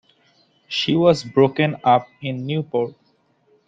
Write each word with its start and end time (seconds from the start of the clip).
She 0.67 0.95
was 0.95 1.23
broken 1.23 1.75
up 1.83 2.07
in 2.23 2.47
Newport. 2.47 2.95